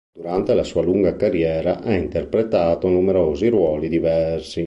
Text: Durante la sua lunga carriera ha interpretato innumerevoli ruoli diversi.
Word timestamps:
Durante 0.11 0.55
la 0.55 0.63
sua 0.63 0.81
lunga 0.81 1.15
carriera 1.15 1.79
ha 1.83 1.93
interpretato 1.93 2.87
innumerevoli 2.87 3.49
ruoli 3.49 3.87
diversi. 3.87 4.59